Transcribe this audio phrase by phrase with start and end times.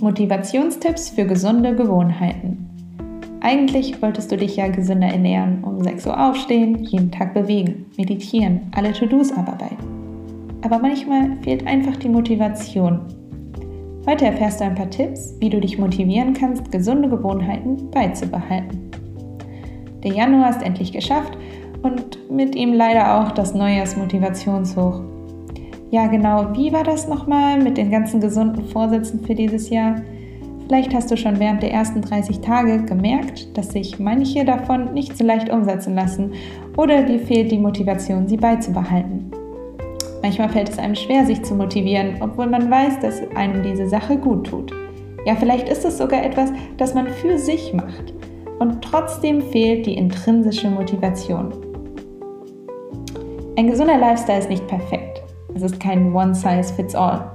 [0.00, 2.70] Motivationstipps für gesunde Gewohnheiten.
[3.42, 8.62] Eigentlich wolltest du dich ja gesünder ernähren, um 6 Uhr aufstehen, jeden Tag bewegen, meditieren,
[8.74, 10.56] alle To-Dos abarbeiten.
[10.62, 13.00] Aber manchmal fehlt einfach die Motivation.
[14.06, 18.90] Heute erfährst du ein paar Tipps, wie du dich motivieren kannst, gesunde Gewohnheiten beizubehalten.
[20.02, 21.36] Der Januar ist endlich geschafft
[21.82, 25.02] und mit ihm leider auch das Neujahrsmotivationshoch.
[25.90, 29.96] Ja, genau, wie war das nochmal mit den ganzen gesunden Vorsätzen für dieses Jahr?
[30.66, 35.18] Vielleicht hast du schon während der ersten 30 Tage gemerkt, dass sich manche davon nicht
[35.18, 36.34] so leicht umsetzen lassen
[36.76, 39.32] oder dir fehlt die Motivation, sie beizubehalten.
[40.22, 44.16] Manchmal fällt es einem schwer, sich zu motivieren, obwohl man weiß, dass einem diese Sache
[44.16, 44.72] gut tut.
[45.26, 48.14] Ja, vielleicht ist es sogar etwas, das man für sich macht.
[48.60, 51.52] Und trotzdem fehlt die intrinsische Motivation.
[53.56, 55.19] Ein gesunder Lifestyle ist nicht perfekt.
[55.54, 57.30] Es ist kein One-Size-Fits-All.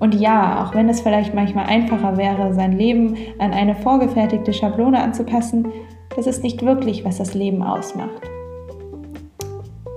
[0.00, 5.00] Und ja, auch wenn es vielleicht manchmal einfacher wäre, sein Leben an eine vorgefertigte Schablone
[5.02, 5.66] anzupassen,
[6.16, 8.22] das ist nicht wirklich, was das Leben ausmacht.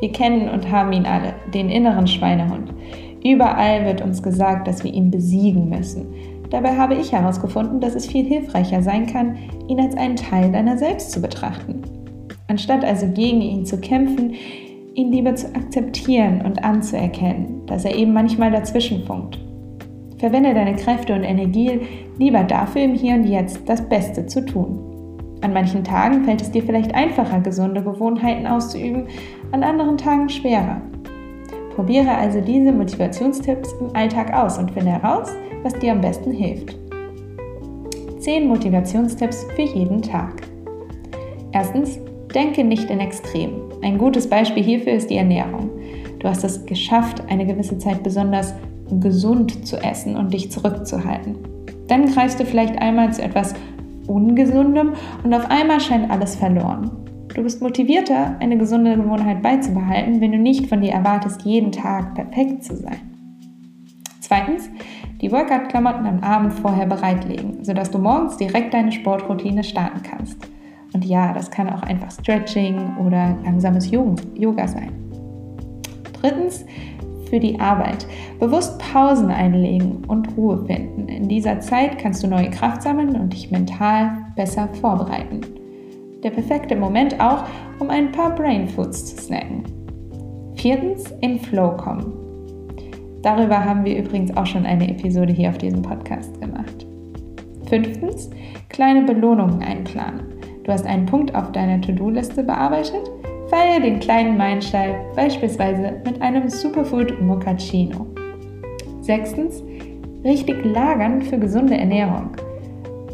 [0.00, 2.72] Wir kennen und haben ihn alle, den inneren Schweinehund.
[3.22, 6.06] Überall wird uns gesagt, dass wir ihn besiegen müssen.
[6.48, 9.36] Dabei habe ich herausgefunden, dass es viel hilfreicher sein kann,
[9.68, 11.82] ihn als einen Teil deiner selbst zu betrachten.
[12.48, 14.34] Anstatt also gegen ihn zu kämpfen,
[14.94, 19.38] ihn lieber zu akzeptieren und anzuerkennen, dass er eben manchmal dazwischenfunkt
[20.20, 21.80] Verwende deine Kräfte und Energie
[22.18, 24.78] lieber dafür, im Hier und Jetzt das Beste zu tun.
[25.40, 29.06] An manchen Tagen fällt es dir vielleicht einfacher, gesunde Gewohnheiten auszuüben,
[29.52, 30.82] an anderen Tagen schwerer.
[31.74, 35.30] Probiere also diese Motivationstipps im Alltag aus und finde heraus,
[35.62, 36.76] was dir am besten hilft.
[38.18, 40.42] 10 Motivationstipps für jeden Tag.
[41.52, 41.98] Erstens,
[42.34, 43.69] denke nicht in Extremen.
[43.82, 45.70] Ein gutes Beispiel hierfür ist die Ernährung.
[46.18, 48.54] Du hast es geschafft, eine gewisse Zeit besonders
[49.00, 51.36] gesund zu essen und dich zurückzuhalten.
[51.88, 53.54] Dann greifst du vielleicht einmal zu etwas
[54.06, 56.90] Ungesundem und auf einmal scheint alles verloren.
[57.34, 62.14] Du bist motivierter, eine gesunde Gewohnheit beizubehalten, wenn du nicht von dir erwartest, jeden Tag
[62.14, 62.98] perfekt zu sein.
[64.20, 64.68] Zweitens,
[65.20, 70.48] die Workout-Klamotten am Abend vorher bereitlegen, sodass du morgens direkt deine Sportroutine starten kannst.
[70.92, 74.92] Und ja, das kann auch einfach Stretching oder langsames Yoga sein.
[76.20, 76.64] Drittens,
[77.30, 78.06] für die Arbeit.
[78.40, 81.08] Bewusst Pausen einlegen und Ruhe finden.
[81.08, 85.40] In dieser Zeit kannst du neue Kraft sammeln und dich mental besser vorbereiten.
[86.22, 87.44] Der perfekte Moment auch,
[87.78, 89.62] um ein paar Brain Foods zu snacken.
[90.56, 92.12] Viertens, in Flow kommen.
[93.22, 96.86] Darüber haben wir übrigens auch schon eine Episode hier auf diesem Podcast gemacht.
[97.68, 98.28] Fünftens,
[98.68, 100.39] kleine Belohnungen einplanen.
[100.70, 103.10] Du hast einen Punkt auf deiner To-Do-Liste bearbeitet
[103.48, 108.06] Feiere den kleinen Meilenstein beispielsweise mit einem Superfood Mochaccino.
[109.00, 109.64] Sechstens,
[110.22, 112.36] richtig lagern für gesunde Ernährung.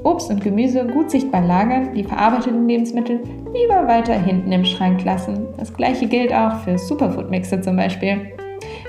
[0.04, 3.20] Obst und Gemüse gut sichtbar lagern, die verarbeiteten Lebensmittel
[3.54, 5.46] lieber weiter hinten im Schrank lassen.
[5.56, 8.32] Das gleiche gilt auch für Superfood-Mixe zum Beispiel.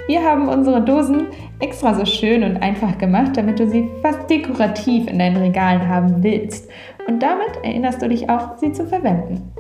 [0.08, 1.28] Wir haben unsere Dosen
[1.60, 6.22] extra so schön und einfach gemacht, damit du sie fast dekorativ in deinen Regalen haben
[6.22, 6.70] willst.
[7.08, 9.52] Und damit erinnerst du dich auch, sie zu verwenden.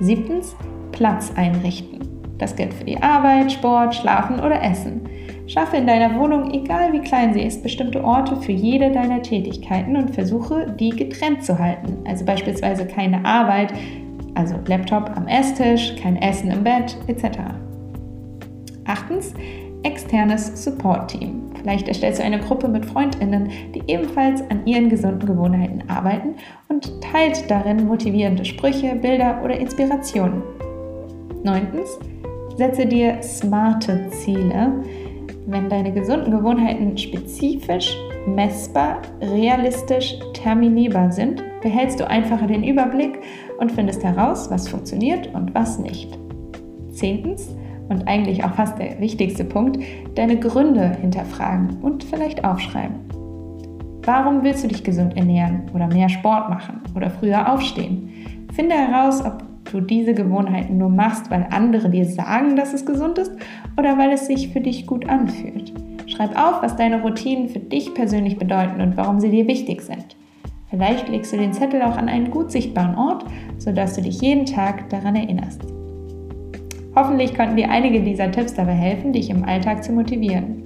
[0.00, 0.54] Siebtens,
[0.92, 2.00] Platz einrichten.
[2.38, 5.08] Das gilt für die Arbeit, Sport, Schlafen oder Essen.
[5.46, 9.96] Schaffe in deiner Wohnung, egal wie klein sie ist, bestimmte Orte für jede deiner Tätigkeiten
[9.96, 11.98] und versuche, die getrennt zu halten.
[12.06, 13.72] Also beispielsweise keine Arbeit,
[14.34, 17.38] also Laptop am Esstisch, kein Essen im Bett etc.
[18.84, 19.34] Achtens,
[19.86, 21.42] externes Support-Team.
[21.60, 26.34] Vielleicht erstellst du eine Gruppe mit Freundinnen, die ebenfalls an ihren gesunden Gewohnheiten arbeiten
[26.68, 30.42] und teilt darin motivierende Sprüche, Bilder oder Inspirationen.
[31.44, 32.00] Neuntens,
[32.56, 34.72] setze dir smarte Ziele.
[35.46, 43.20] Wenn deine gesunden Gewohnheiten spezifisch, messbar, realistisch, terminierbar sind, behältst du einfacher den Überblick
[43.60, 46.18] und findest heraus, was funktioniert und was nicht.
[46.90, 47.54] Zehntens,
[47.88, 49.78] und eigentlich auch fast der wichtigste Punkt,
[50.14, 52.96] deine Gründe hinterfragen und vielleicht aufschreiben.
[54.02, 58.08] Warum willst du dich gesund ernähren oder mehr Sport machen oder früher aufstehen?
[58.52, 63.18] Finde heraus, ob du diese Gewohnheiten nur machst, weil andere dir sagen, dass es gesund
[63.18, 63.32] ist
[63.76, 65.72] oder weil es sich für dich gut anfühlt.
[66.06, 70.16] Schreib auf, was deine Routinen für dich persönlich bedeuten und warum sie dir wichtig sind.
[70.70, 73.24] Vielleicht legst du den Zettel auch an einen gut sichtbaren Ort,
[73.58, 75.75] sodass du dich jeden Tag daran erinnerst.
[76.96, 80.65] Hoffentlich konnten dir einige dieser Tipps dabei helfen, dich im Alltag zu motivieren.